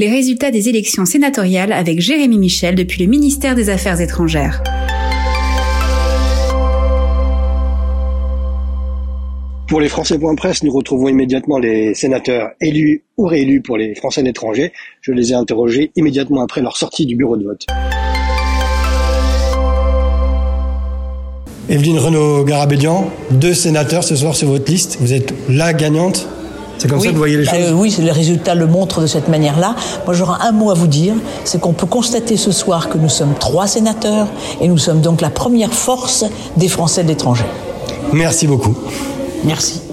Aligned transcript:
les 0.00 0.08
résultats 0.08 0.50
des 0.50 0.70
élections 0.70 1.04
sénatoriales 1.04 1.74
avec 1.74 2.00
Jérémy 2.00 2.38
Michel 2.38 2.74
depuis 2.74 3.04
le 3.04 3.10
ministère 3.10 3.54
des 3.54 3.68
Affaires 3.68 4.00
étrangères. 4.00 4.62
Pour 9.68 9.78
les 9.78 9.90
Français.presse, 9.90 10.62
nous 10.62 10.72
retrouvons 10.72 11.08
immédiatement 11.08 11.58
les 11.58 11.92
sénateurs 11.92 12.48
élus 12.62 13.02
ou 13.18 13.26
réélus 13.26 13.60
pour 13.60 13.76
les 13.76 13.94
Français 13.94 14.22
de 14.22 14.28
l'étranger. 14.28 14.72
Je 15.02 15.12
les 15.12 15.32
ai 15.32 15.34
interrogés 15.34 15.92
immédiatement 15.96 16.40
après 16.40 16.62
leur 16.62 16.78
sortie 16.78 17.04
du 17.04 17.14
bureau 17.14 17.36
de 17.36 17.44
vote. 17.44 17.66
Evelyne 21.68 21.98
Renaud-Garabédian, 21.98 23.10
deux 23.32 23.52
sénateurs 23.52 24.02
ce 24.02 24.16
soir 24.16 24.34
sur 24.34 24.48
votre 24.48 24.70
liste. 24.72 24.96
Vous 24.98 25.12
êtes 25.12 25.34
la 25.50 25.74
gagnante 25.74 26.26
c'est 26.80 26.88
comme 26.88 26.98
ça 26.98 27.08
que 27.08 27.12
vous 27.12 27.18
voyez 27.18 27.36
les 27.36 27.44
choses 27.44 27.54
euh, 27.58 27.72
Oui, 27.72 27.94
les 27.98 28.10
résultats 28.10 28.54
le 28.54 28.66
montrent 28.66 29.02
de 29.02 29.06
cette 29.06 29.28
manière-là. 29.28 29.74
Moi, 30.06 30.14
j'aurais 30.14 30.38
un 30.40 30.52
mot 30.52 30.70
à 30.70 30.74
vous 30.74 30.86
dire, 30.86 31.14
c'est 31.44 31.60
qu'on 31.60 31.74
peut 31.74 31.86
constater 31.86 32.38
ce 32.38 32.52
soir 32.52 32.88
que 32.88 32.96
nous 32.96 33.10
sommes 33.10 33.34
trois 33.38 33.66
sénateurs 33.66 34.28
et 34.62 34.68
nous 34.68 34.78
sommes 34.78 35.02
donc 35.02 35.20
la 35.20 35.28
première 35.28 35.74
force 35.74 36.24
des 36.56 36.68
Français 36.68 37.02
de 37.02 37.08
l'étranger. 37.08 37.44
Merci 38.14 38.46
beaucoup. 38.46 38.74
Merci. 39.44 39.89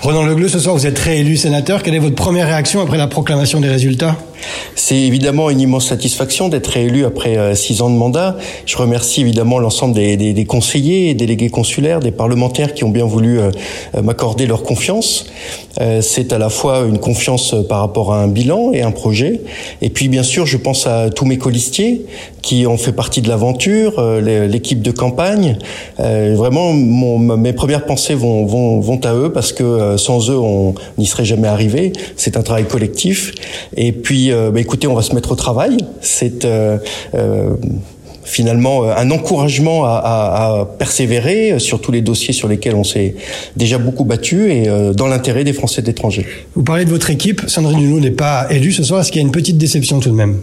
Ronan 0.00 0.22
Legleux, 0.22 0.48
ce 0.48 0.60
soir, 0.60 0.76
vous 0.76 0.86
êtes 0.86 0.98
réélu 0.98 1.36
sénateur. 1.36 1.82
Quelle 1.82 1.94
est 1.94 1.98
votre 1.98 2.14
première 2.14 2.46
réaction 2.46 2.80
après 2.80 2.96
la 2.98 3.08
proclamation 3.08 3.60
des 3.60 3.68
résultats? 3.68 4.16
C'est 4.76 4.96
évidemment 4.96 5.50
une 5.50 5.60
immense 5.60 5.88
satisfaction 5.88 6.48
d'être 6.48 6.68
réélu 6.68 7.04
après 7.04 7.36
euh, 7.36 7.54
six 7.56 7.82
ans 7.82 7.90
de 7.90 7.96
mandat. 7.96 8.36
Je 8.64 8.76
remercie 8.76 9.22
évidemment 9.22 9.58
l'ensemble 9.58 9.94
des, 9.94 10.16
des, 10.16 10.32
des, 10.32 10.44
conseillers, 10.44 11.14
délégués 11.14 11.50
consulaires, 11.50 12.00
des 12.00 12.12
parlementaires 12.12 12.74
qui 12.74 12.84
ont 12.84 12.88
bien 12.90 13.04
voulu 13.04 13.40
euh, 13.40 13.50
m'accorder 14.02 14.46
leur 14.46 14.62
confiance. 14.62 15.26
Euh, 15.80 16.00
c'est 16.00 16.32
à 16.32 16.38
la 16.38 16.48
fois 16.48 16.84
une 16.88 16.98
confiance 16.98 17.54
par 17.68 17.80
rapport 17.80 18.12
à 18.12 18.22
un 18.22 18.28
bilan 18.28 18.70
et 18.72 18.82
un 18.82 18.92
projet. 18.92 19.40
Et 19.82 19.90
puis, 19.90 20.08
bien 20.08 20.22
sûr, 20.22 20.46
je 20.46 20.56
pense 20.56 20.86
à 20.86 21.10
tous 21.10 21.24
mes 21.24 21.38
colistiers 21.38 22.06
qui 22.42 22.66
ont 22.66 22.78
fait 22.78 22.92
partie 22.92 23.20
de 23.20 23.28
l'aventure, 23.28 24.00
l'équipe 24.20 24.80
de 24.80 24.90
campagne. 24.90 25.58
vraiment, 25.98 26.72
mes 26.72 27.52
premières 27.52 27.84
pensées 27.84 28.14
vont 28.14 29.00
à 29.04 29.14
eux 29.14 29.32
parce 29.32 29.52
que 29.52 29.87
sans 29.96 30.30
eux, 30.30 30.38
on 30.38 30.74
n'y 30.98 31.06
serait 31.06 31.24
jamais 31.24 31.48
arrivé. 31.48 31.92
C'est 32.16 32.36
un 32.36 32.42
travail 32.42 32.66
collectif. 32.66 33.32
Et 33.76 33.92
puis, 33.92 34.32
euh, 34.32 34.50
bah, 34.50 34.60
écoutez, 34.60 34.86
on 34.86 34.94
va 34.94 35.02
se 35.02 35.14
mettre 35.14 35.32
au 35.32 35.36
travail. 35.36 35.76
C'est 36.00 36.44
euh, 36.44 36.78
euh, 37.14 37.50
finalement 38.24 38.84
un 38.84 39.10
encouragement 39.10 39.84
à, 39.86 40.68
persévérer 40.78 41.58
sur 41.58 41.80
tous 41.80 41.92
les 41.92 42.02
dossiers 42.02 42.34
sur 42.34 42.46
lesquels 42.46 42.74
on 42.74 42.84
s'est 42.84 43.14
déjà 43.56 43.78
beaucoup 43.78 44.04
battu 44.04 44.52
et 44.52 44.68
dans 44.94 45.06
l'intérêt 45.06 45.44
des 45.44 45.54
Français 45.54 45.80
d'étranger. 45.80 46.26
Vous 46.54 46.62
parlez 46.62 46.84
de 46.84 46.90
votre 46.90 47.08
équipe. 47.08 47.40
Sandrine 47.46 47.80
Hulot 47.80 48.00
n'est 48.00 48.10
pas 48.10 48.46
élue 48.50 48.72
ce 48.72 48.82
soir. 48.82 49.00
Est-ce 49.00 49.10
qu'il 49.12 49.22
y 49.22 49.24
a 49.24 49.26
une 49.26 49.32
petite 49.32 49.56
déception 49.56 49.98
tout 49.98 50.10
de 50.10 50.14
même? 50.14 50.36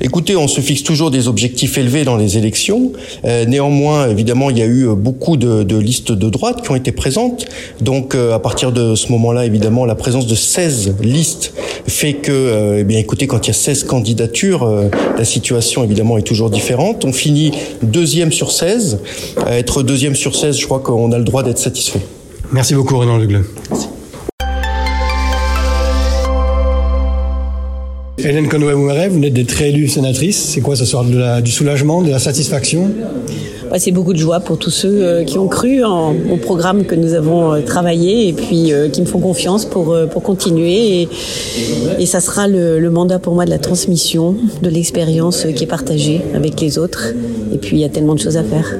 Écoutez, 0.00 0.36
on 0.36 0.48
se 0.48 0.60
fixe 0.60 0.82
toujours 0.82 1.10
des 1.10 1.28
objectifs 1.28 1.78
élevés 1.78 2.04
dans 2.04 2.16
les 2.16 2.38
élections. 2.38 2.92
Euh, 3.24 3.44
néanmoins, 3.44 4.08
évidemment, 4.08 4.50
il 4.50 4.58
y 4.58 4.62
a 4.62 4.66
eu 4.66 4.88
beaucoup 4.94 5.36
de, 5.36 5.62
de, 5.62 5.76
listes 5.76 6.12
de 6.12 6.30
droite 6.30 6.62
qui 6.62 6.70
ont 6.70 6.76
été 6.76 6.92
présentes. 6.92 7.46
Donc, 7.80 8.14
euh, 8.14 8.34
à 8.34 8.38
partir 8.38 8.72
de 8.72 8.94
ce 8.94 9.10
moment-là, 9.12 9.46
évidemment, 9.46 9.86
la 9.86 9.94
présence 9.94 10.26
de 10.26 10.34
16 10.34 10.96
listes 11.00 11.52
fait 11.86 12.14
que, 12.14 12.32
euh, 12.32 12.80
eh 12.80 12.84
bien, 12.84 12.98
écoutez, 12.98 13.26
quand 13.26 13.46
il 13.46 13.48
y 13.48 13.50
a 13.50 13.54
16 13.54 13.84
candidatures, 13.84 14.62
euh, 14.64 14.88
la 15.16 15.24
situation, 15.24 15.84
évidemment, 15.84 16.18
est 16.18 16.22
toujours 16.22 16.50
différente. 16.50 17.04
On 17.04 17.12
finit 17.12 17.52
deuxième 17.82 18.32
sur 18.32 18.52
16. 18.52 19.00
être 19.48 19.82
deuxième 19.82 20.14
sur 20.14 20.34
16, 20.34 20.58
je 20.58 20.64
crois 20.64 20.80
qu'on 20.80 21.12
a 21.12 21.18
le 21.18 21.24
droit 21.24 21.42
d'être 21.42 21.58
satisfait. 21.58 22.00
Merci 22.52 22.74
beaucoup, 22.74 22.98
Renan 22.98 23.18
Legleux. 23.18 23.44
Merci. 23.70 23.88
Hélène 28.26 28.48
Conway-Mouret, 28.48 29.08
vous 29.08 29.14
venez 29.14 29.30
d'être 29.30 29.62
élue 29.62 29.86
sénatrice. 29.86 30.36
C'est 30.36 30.60
quoi 30.60 30.74
ce 30.74 30.84
soir 30.84 31.04
de 31.04 31.16
la, 31.16 31.40
Du 31.40 31.52
soulagement, 31.52 32.02
de 32.02 32.10
la 32.10 32.18
satisfaction 32.18 32.90
bah, 33.70 33.78
C'est 33.78 33.92
beaucoup 33.92 34.12
de 34.14 34.18
joie 34.18 34.40
pour 34.40 34.58
tous 34.58 34.70
ceux 34.70 35.04
euh, 35.04 35.24
qui 35.24 35.38
ont 35.38 35.46
cru 35.46 35.84
en, 35.84 36.12
au 36.12 36.36
programme 36.36 36.86
que 36.86 36.96
nous 36.96 37.14
avons 37.14 37.52
euh, 37.52 37.60
travaillé 37.60 38.28
et 38.28 38.32
puis 38.32 38.72
euh, 38.72 38.88
qui 38.88 39.00
me 39.00 39.06
font 39.06 39.20
confiance 39.20 39.64
pour, 39.64 39.96
pour 40.10 40.24
continuer. 40.24 41.02
Et, 41.02 41.08
et 42.00 42.06
ça 42.06 42.18
sera 42.18 42.48
le, 42.48 42.80
le, 42.80 42.90
mandat 42.90 43.20
pour 43.20 43.34
moi 43.34 43.44
de 43.44 43.50
la 43.50 43.58
transmission, 43.58 44.34
de 44.60 44.70
l'expérience 44.70 45.46
qui 45.54 45.62
est 45.62 45.68
partagée 45.68 46.20
avec 46.34 46.60
les 46.60 46.78
autres. 46.78 47.14
Et 47.54 47.58
puis 47.58 47.76
il 47.76 47.80
y 47.80 47.84
a 47.84 47.88
tellement 47.88 48.16
de 48.16 48.20
choses 48.20 48.36
à 48.36 48.42
faire. 48.42 48.76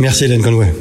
Merci 0.00 0.24
Hélène 0.24 0.42
Conway. 0.42 0.72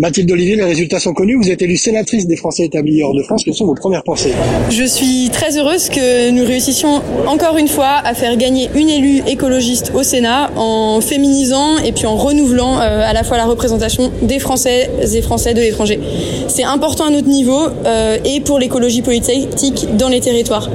Mathilde 0.00 0.30
Olivier, 0.30 0.54
les 0.54 0.62
résultats 0.62 1.00
sont 1.00 1.12
connus. 1.12 1.34
Vous 1.34 1.50
êtes 1.50 1.60
élue 1.60 1.76
sénatrice 1.76 2.28
des 2.28 2.36
Français 2.36 2.62
établis 2.62 3.02
hors 3.02 3.14
de 3.14 3.22
France. 3.24 3.42
Quelles 3.44 3.54
sont 3.54 3.66
vos 3.66 3.74
premières 3.74 4.04
pensées? 4.04 4.30
Je 4.70 4.84
suis 4.84 5.28
très 5.32 5.58
heureuse 5.58 5.88
que 5.88 6.30
nous 6.30 6.44
réussissions 6.44 7.02
encore 7.26 7.58
une 7.58 7.66
fois 7.66 7.96
à 8.04 8.14
faire 8.14 8.36
gagner 8.36 8.70
une 8.76 8.88
élue 8.88 9.22
écologiste 9.26 9.90
au 9.96 10.04
Sénat 10.04 10.52
en 10.54 11.00
féminisant 11.00 11.78
et 11.78 11.90
puis 11.90 12.06
en 12.06 12.14
renouvelant 12.14 12.78
euh, 12.78 13.00
à 13.04 13.12
la 13.12 13.24
fois 13.24 13.38
la 13.38 13.46
représentation 13.46 14.12
des 14.22 14.38
Français 14.38 14.88
et 15.02 15.20
Français 15.20 15.52
de 15.52 15.60
l'étranger. 15.60 15.98
C'est 16.46 16.62
important 16.62 17.06
à 17.06 17.10
notre 17.10 17.26
niveau 17.26 17.58
euh, 17.84 18.18
et 18.24 18.38
pour 18.38 18.60
l'écologie 18.60 19.02
politique 19.02 19.96
dans 19.96 20.08
les 20.08 20.20
territoires. 20.20 20.70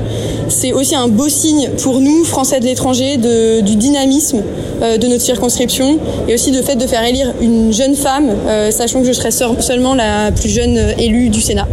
C'est 0.50 0.74
aussi 0.74 0.96
un 0.96 1.08
beau 1.08 1.30
signe 1.30 1.70
pour 1.81 2.00
nous, 2.00 2.24
Français 2.24 2.59
de 2.59 2.66
l'étranger, 2.66 3.18
du 3.18 3.76
dynamisme 3.76 4.44
euh, 4.81 4.98
de 4.98 5.08
notre 5.08 5.22
circonscription 5.22 6.00
et 6.28 6.34
aussi 6.34 6.52
de 6.52 6.62
fait 6.62 6.76
de 6.76 6.86
faire 6.88 7.04
élire 7.04 7.34
une 7.42 7.72
jeune 7.74 7.96
femme, 7.96 8.30
euh, 8.48 8.72
sachant 8.72 9.02
que 9.02 9.08
je 9.08 9.14
serai 9.14 9.32
seulement 9.32 9.96
la 9.96 10.32
plus 10.32 10.50
jeune 10.50 10.78
élue 10.98 11.30
du 11.30 11.42
Sénat. 11.42 11.68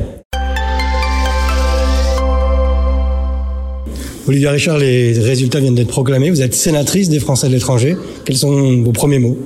Olivia 4.29 4.53
Richard, 4.53 4.79
les 4.79 5.19
résultats 5.19 5.59
viennent 5.59 5.75
d'être 5.75 5.89
proclamés. 5.89 6.31
Vous 6.31 6.43
êtes 6.43 6.55
sénatrice 6.55 7.09
des 7.09 7.19
Français 7.19 7.49
de 7.49 7.53
l'étranger. 7.53 7.97
Quels 8.25 8.37
sont 8.37 8.83
vos 8.83 8.93
premiers 8.93 9.19
mots? 9.19 9.37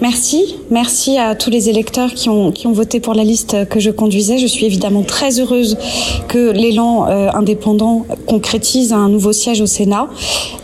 Merci, 0.00 0.56
merci 0.70 1.18
à 1.18 1.34
tous 1.34 1.50
les 1.50 1.68
électeurs 1.68 2.14
qui 2.14 2.28
ont, 2.28 2.52
voté 2.66 3.00
pour 3.00 3.14
la 3.14 3.24
liste 3.24 3.68
que 3.68 3.80
je 3.80 3.90
conduisais. 3.90 4.38
Je 4.38 4.46
suis 4.46 4.66
évidemment 4.66 5.02
très 5.02 5.40
heureuse 5.40 5.76
que 6.28 6.50
l'élan 6.50 7.08
euh, 7.08 7.28
indépendant 7.32 8.06
concrétise 8.26 8.92
un 8.92 9.08
nouveau 9.08 9.32
siège 9.32 9.60
au 9.60 9.66
Sénat. 9.66 10.08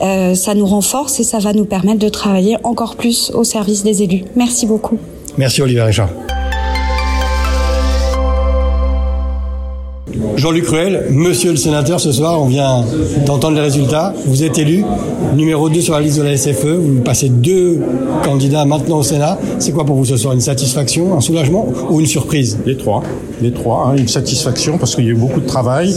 Euh, 0.02 0.34
ça 0.34 0.54
nous 0.54 0.66
renforce 0.66 1.20
et 1.20 1.24
ça 1.24 1.38
va 1.38 1.52
nous 1.52 1.64
permettre 1.64 1.98
de 1.98 2.08
travailler 2.08 2.56
encore 2.62 2.96
plus 2.96 3.30
au 3.34 3.44
service 3.44 3.82
des 3.82 4.02
élus. 4.02 4.24
Merci 4.36 4.66
beaucoup. 4.66 4.98
Merci 5.36 5.62
Olivier 5.62 5.82
Richard. 5.82 6.10
Jean-Luc 10.36 10.68
Ruel, 10.68 11.06
monsieur 11.10 11.50
le 11.50 11.56
sénateur, 11.56 11.98
ce 11.98 12.12
soir, 12.12 12.40
on 12.40 12.46
vient 12.46 12.84
d'entendre 13.24 13.56
les 13.56 13.62
résultats. 13.62 14.12
Vous 14.26 14.44
êtes 14.44 14.58
élu 14.58 14.84
numéro 15.34 15.70
2 15.70 15.80
sur 15.80 15.94
la 15.94 16.00
liste 16.00 16.18
de 16.18 16.22
la 16.22 16.36
SFE. 16.36 16.66
Vous 16.66 17.00
passez 17.00 17.30
deux 17.30 17.80
candidats 18.22 18.66
maintenant 18.66 18.98
au 18.98 19.02
Sénat. 19.02 19.38
C'est 19.58 19.72
quoi 19.72 19.84
pour 19.86 19.96
vous 19.96 20.04
ce 20.04 20.16
soir 20.18 20.34
Une 20.34 20.42
satisfaction, 20.42 21.16
un 21.16 21.20
soulagement 21.20 21.66
ou 21.88 22.00
une 22.00 22.06
surprise? 22.06 22.58
Les 22.66 22.76
trois. 22.76 23.02
Les 23.40 23.52
trois. 23.52 23.88
Hein. 23.88 23.96
Une 23.96 24.08
satisfaction 24.08 24.76
parce 24.76 24.94
qu'il 24.94 25.04
y 25.04 25.08
a 25.08 25.12
eu 25.12 25.16
beaucoup 25.16 25.40
de 25.40 25.46
travail 25.46 25.94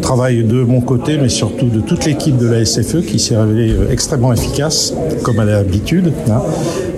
travail 0.00 0.44
de 0.44 0.62
mon 0.62 0.80
côté, 0.80 1.18
mais 1.18 1.28
surtout 1.28 1.66
de 1.66 1.80
toute 1.80 2.04
l'équipe 2.04 2.36
de 2.36 2.46
la 2.46 2.64
SFE 2.64 3.02
qui 3.06 3.18
s'est 3.18 3.36
révélée 3.36 3.74
extrêmement 3.90 4.32
efficace, 4.32 4.94
comme 5.22 5.38
à 5.40 5.44
l'habitude. 5.44 6.12
Hein. 6.30 6.42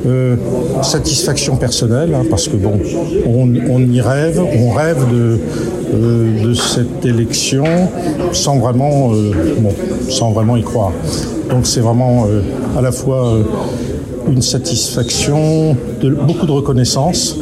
Euh, 0.06 0.36
satisfaction 0.82 1.56
personnelle, 1.56 2.14
hein, 2.14 2.24
parce 2.30 2.48
que 2.48 2.56
bon, 2.56 2.78
on, 3.26 3.82
y 3.82 4.00
rêve, 4.00 4.40
on 4.40 4.70
rêve 4.70 5.04
de, 5.12 5.38
euh, 5.92 6.54
cette 6.54 7.04
élection 7.04 7.64
sans 8.32 8.58
vraiment, 8.58 9.12
euh, 9.12 9.32
bon, 9.58 9.72
sans 10.08 10.30
vraiment 10.32 10.56
y 10.56 10.62
croire. 10.62 10.92
Donc 11.50 11.66
c'est 11.66 11.80
vraiment 11.80 12.26
euh, 12.28 12.40
à 12.78 12.80
la 12.80 12.92
fois 12.92 13.34
une 14.28 14.42
satisfaction, 14.42 15.76
beaucoup 16.26 16.46
de 16.46 16.52
reconnaissance 16.52 17.36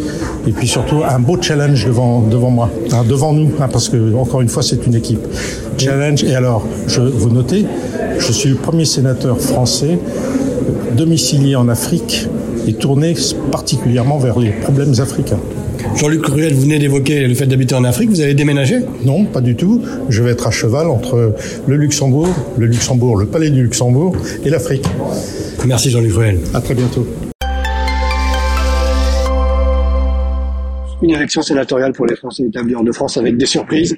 et 0.48 0.52
puis 0.52 0.66
surtout 0.66 1.02
un 1.06 1.18
beau 1.18 1.36
challenge 1.40 1.84
devant, 1.84 2.20
devant 2.22 2.50
moi, 2.50 2.70
hein, 2.92 3.04
devant 3.06 3.34
nous, 3.34 3.50
hein, 3.60 3.68
parce 3.70 3.90
que 3.90 4.14
encore 4.14 4.40
une 4.40 4.48
fois 4.48 4.62
c'est 4.62 4.86
une 4.86 4.94
équipe. 4.94 5.20
Challenge, 5.76 6.24
et 6.24 6.34
alors, 6.34 6.66
je, 6.86 7.02
vous 7.02 7.28
notez, 7.28 7.66
je 8.18 8.32
suis 8.32 8.48
le 8.48 8.56
premier 8.56 8.86
sénateur 8.86 9.38
français 9.38 9.98
domicilié 10.96 11.54
en 11.54 11.68
Afrique 11.68 12.28
et 12.66 12.72
tourné 12.72 13.14
particulièrement 13.52 14.18
vers 14.18 14.38
les 14.38 14.50
problèmes 14.50 14.94
africains. 14.98 15.38
Jean-Luc 15.96 16.22
Cruel, 16.22 16.54
vous 16.54 16.62
venez 16.62 16.78
d'évoquer 16.78 17.26
le 17.26 17.34
fait 17.34 17.46
d'habiter 17.46 17.74
en 17.74 17.84
Afrique, 17.84 18.10
vous 18.10 18.20
allez 18.20 18.34
déménager 18.34 18.80
Non, 19.04 19.24
pas 19.24 19.40
du 19.40 19.54
tout. 19.54 19.82
Je 20.08 20.22
vais 20.22 20.30
être 20.30 20.46
à 20.46 20.50
cheval 20.50 20.88
entre 20.88 21.34
le 21.66 21.76
Luxembourg, 21.76 22.28
le 22.56 22.66
Luxembourg, 22.66 23.16
le 23.16 23.26
Palais 23.26 23.50
du 23.50 23.62
Luxembourg 23.62 24.16
et 24.44 24.50
l'Afrique. 24.50 24.86
Merci 25.66 25.90
Jean-Luc 25.90 26.12
Cruel. 26.12 26.38
À 26.54 26.60
très 26.60 26.74
bientôt. 26.74 27.06
Une 31.00 31.10
élection 31.10 31.42
sénatoriale 31.42 31.92
pour 31.92 32.06
les 32.06 32.16
Français 32.16 32.42
établis 32.42 32.74
hors 32.74 32.82
de 32.82 32.90
France 32.90 33.16
avec 33.18 33.36
des 33.36 33.46
surprises. 33.46 33.96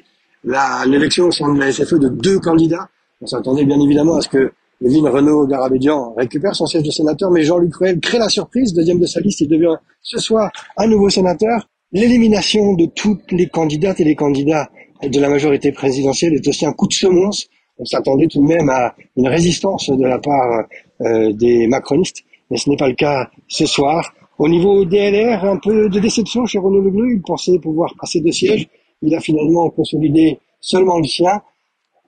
L'élection 0.86 1.26
au 1.26 1.30
sein 1.30 1.52
de 1.54 1.58
la 1.58 1.72
SFE 1.72 1.94
de 1.94 2.08
deux 2.08 2.38
candidats. 2.38 2.88
On 3.22 3.26
s'attendait 3.26 3.64
bien 3.64 3.80
évidemment 3.80 4.16
à 4.16 4.20
ce 4.20 4.28
que 4.28 4.52
Evelyne 4.84 5.08
Renaud-Garabédian 5.08 6.14
récupère 6.14 6.54
son 6.54 6.66
siège 6.66 6.82
de 6.82 6.90
sénateur, 6.90 7.30
mais 7.30 7.42
Jean-Luc 7.42 7.72
Cruel 7.72 8.00
crée 8.00 8.18
la 8.18 8.28
surprise, 8.28 8.72
deuxième 8.72 8.98
de 8.98 9.06
sa 9.06 9.20
liste, 9.20 9.40
il 9.42 9.48
devient 9.48 9.76
ce 10.02 10.18
soir 10.18 10.50
un 10.76 10.86
nouveau 10.86 11.10
sénateur. 11.10 11.68
l'élimination 11.92 12.74
de 12.74 12.86
toutes 12.86 13.32
les 13.32 13.48
candidates 13.48 14.00
et 14.00 14.04
les 14.04 14.14
candidats 14.14 14.70
de 15.02 15.20
la 15.20 15.28
majorité 15.28 15.72
présidentielle 15.72 16.34
est 16.34 16.46
aussi 16.46 16.64
un 16.66 16.72
coup 16.72 16.86
de 16.86 16.92
semonce. 16.92 17.48
On 17.78 17.84
s'attendait 17.84 18.26
tout 18.26 18.42
de 18.42 18.46
même 18.46 18.68
à 18.68 18.94
une 19.16 19.28
résistance 19.28 19.90
de 19.90 20.04
la 20.06 20.18
part 20.18 20.64
euh, 21.00 21.32
des 21.32 21.66
macronistes, 21.66 22.24
mais 22.50 22.58
ce 22.58 22.68
n'est 22.68 22.76
pas 22.76 22.88
le 22.88 22.94
cas 22.94 23.30
ce 23.48 23.64
soir. 23.64 24.14
Au 24.40 24.48
niveau 24.48 24.86
DLR, 24.86 25.44
un 25.44 25.58
peu 25.58 25.90
de 25.90 26.00
déception 26.00 26.46
chez 26.46 26.58
Renaud 26.58 26.80
Lebleu. 26.80 27.12
Il 27.12 27.20
pensait 27.20 27.58
pouvoir 27.58 27.92
passer 28.00 28.22
de 28.22 28.30
siège. 28.30 28.70
Il 29.02 29.14
a 29.14 29.20
finalement 29.20 29.68
consolidé 29.68 30.38
seulement 30.62 30.96
le 30.96 31.04
sien. 31.04 31.42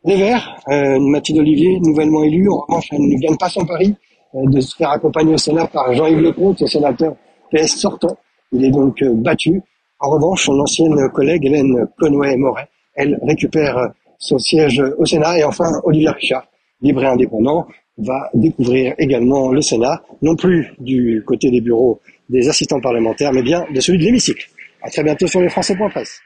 Les 0.06 0.16
Verts, 0.16 0.56
euh, 0.68 0.98
Mathilde 0.98 1.40
Olivier, 1.40 1.78
nouvellement 1.80 2.24
élu, 2.24 2.48
en 2.48 2.60
revanche, 2.60 2.88
elle 2.90 3.02
ne 3.02 3.20
gagne 3.20 3.36
pas 3.36 3.50
son 3.50 3.66
pari 3.66 3.94
euh, 4.34 4.46
de 4.46 4.60
se 4.62 4.74
faire 4.74 4.88
accompagner 4.92 5.34
au 5.34 5.36
Sénat 5.36 5.66
par 5.66 5.92
Jean-Yves 5.92 6.22
Lecomte, 6.22 6.66
sénateur 6.66 7.16
PS 7.50 7.76
sortant. 7.76 8.16
Il 8.50 8.64
est 8.64 8.70
donc 8.70 9.02
euh, 9.02 9.12
battu. 9.12 9.60
En 10.00 10.08
revanche, 10.08 10.46
son 10.46 10.58
ancienne 10.58 11.10
collègue 11.10 11.44
Hélène 11.44 11.86
Conway-Moret, 12.00 12.66
elle 12.94 13.20
récupère 13.24 13.92
son 14.16 14.38
siège 14.38 14.82
au 14.96 15.04
Sénat. 15.04 15.38
Et 15.38 15.44
enfin, 15.44 15.70
Olivier 15.84 16.08
Richard, 16.08 16.46
libre 16.80 17.04
et 17.04 17.08
indépendant, 17.08 17.66
va 17.98 18.30
découvrir 18.32 18.94
également 18.96 19.52
le 19.52 19.60
Sénat, 19.60 20.02
non 20.22 20.34
plus 20.34 20.72
du 20.78 21.22
côté 21.26 21.50
des 21.50 21.60
bureaux 21.60 22.00
des 22.32 22.48
assistants 22.48 22.80
parlementaires, 22.80 23.32
mais 23.32 23.42
bien 23.42 23.66
de 23.72 23.80
celui 23.80 23.98
de 23.98 24.04
l'hémicycle. 24.04 24.48
À 24.82 24.90
très 24.90 25.04
bientôt 25.04 25.26
sur 25.28 25.40
les 25.40 25.48
Français.presse. 25.48 26.20